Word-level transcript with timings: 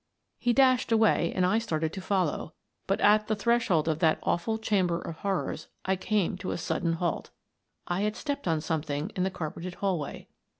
He 0.39 0.51
dashed 0.51 0.91
away 0.91 1.31
and 1.35 1.45
I 1.45 1.59
started 1.59 1.93
to 1.93 2.01
follow, 2.01 2.55
but 2.87 2.99
at 3.01 3.27
the 3.27 3.35
threshold 3.35 3.87
of 3.87 3.99
that 3.99 4.17
awful 4.23 4.57
chamber 4.57 4.99
of 4.99 5.17
horrors 5.17 5.67
I 5.85 5.95
came 5.95 6.39
to 6.39 6.49
a 6.49 6.57
sudden 6.57 6.93
halt. 6.93 7.29
I 7.85 8.01
had 8.01 8.15
stepped 8.15 8.47
on 8.47 8.61
something 8.61 9.09
in 9.15 9.21
the 9.21 9.29
carpeted 9.29 9.75
hallway. 9.75 10.25